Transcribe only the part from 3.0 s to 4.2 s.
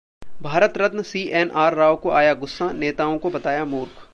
को बताया 'मूर्ख'